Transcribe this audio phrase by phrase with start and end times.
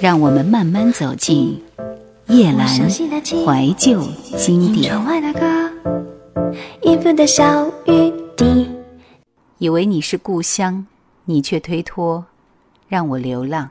[0.00, 1.62] 让我们慢慢走进
[2.28, 4.00] 夜阑怀旧
[4.38, 4.94] 经典。
[9.58, 10.86] 以为你是故乡，
[11.26, 12.24] 你却推脱，
[12.88, 13.70] 让我流浪。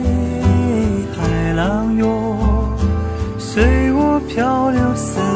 [4.35, 5.30] 漂流。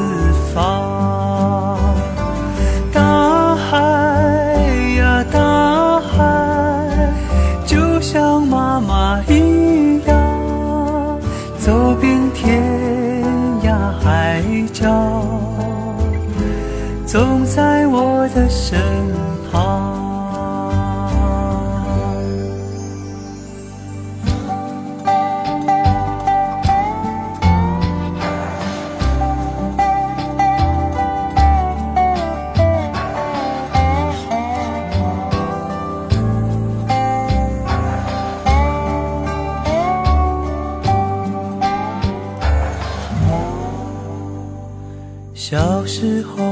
[45.47, 46.43] 小时候，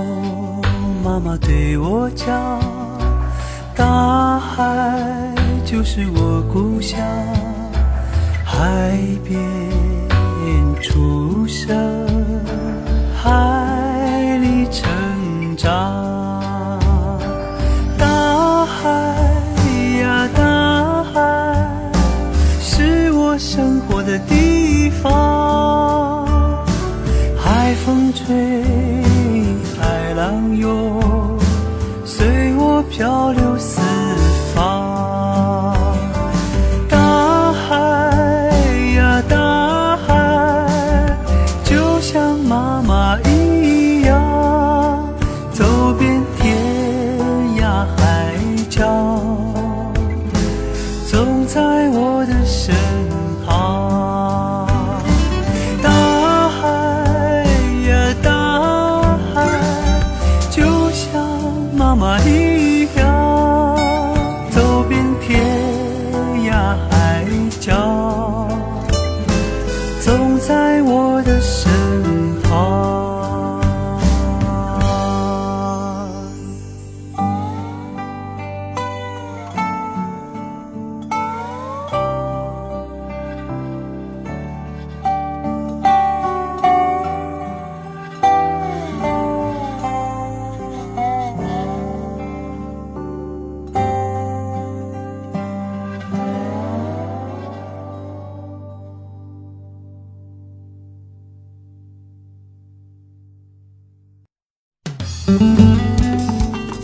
[1.03, 2.59] 妈妈对我讲，
[3.75, 5.33] 大海
[5.65, 6.99] 就是我故乡，
[8.45, 9.43] 海边
[10.79, 12.02] 出生。
[27.63, 28.61] 海风吹，
[29.79, 30.99] 海浪涌，
[32.03, 33.92] 随我漂流四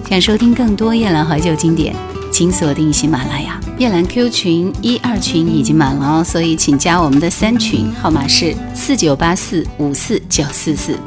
[0.10, 1.96] 想收听更多夜兰怀旧经典，
[2.32, 3.62] 请锁定喜马拉雅。
[3.78, 10.98] 夜兰 Q 群一二群已经满了哦，所以请加我们的三群，号码是四九八四五四九四四。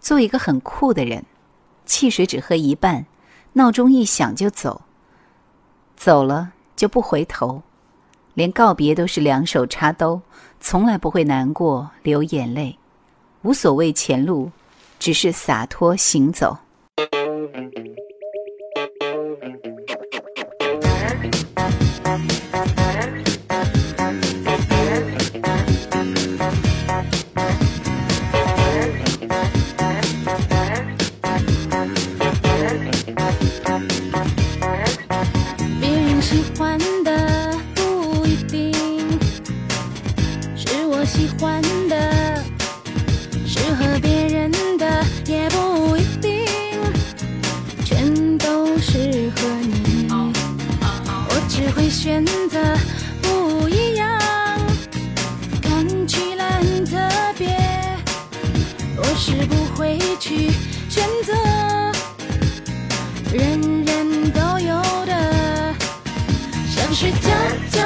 [0.00, 1.24] 做一个很酷的人，
[1.86, 3.06] 汽水只喝一半，
[3.54, 4.82] 闹钟一响就走，
[5.96, 7.62] 走了就不回头，
[8.34, 10.20] 连告别都是两手插兜，
[10.60, 12.76] 从来不会难过流眼泪，
[13.44, 14.52] 无所谓前路，
[14.98, 16.58] 只是洒脱行走。
[67.18, 67.79] done.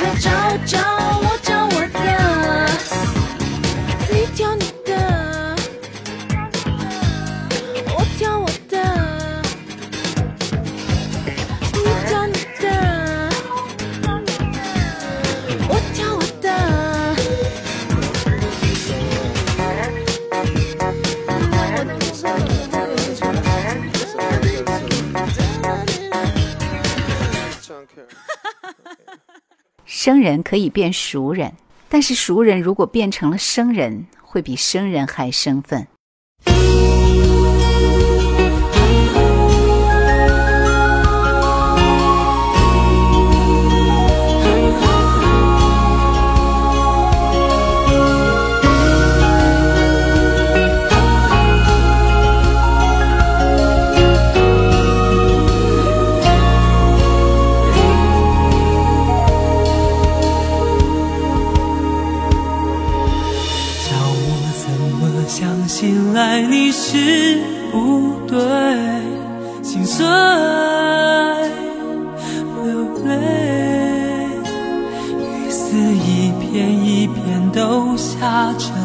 [0.00, 0.30] 和焦
[0.64, 0.97] 焦。
[30.08, 31.52] 生人可以变熟人，
[31.86, 35.86] 但是熟人如果变成了生人，会比生人还生分。